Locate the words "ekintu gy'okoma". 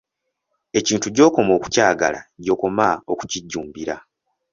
0.79-1.51